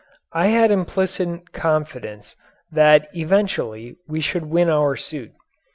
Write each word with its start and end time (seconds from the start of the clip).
I 0.33 0.47
had 0.47 0.71
implicit 0.71 1.53
confidence 1.53 2.35
that 2.71 3.07
eventually 3.15 3.97
we 4.07 4.19
should 4.19 4.45
win 4.45 4.67
our 4.67 4.95
suit. 4.97 5.33